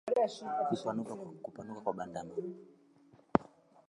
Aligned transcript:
Kupanuka 1.45 1.79
kwa 1.83 1.93
bandama 1.97 2.33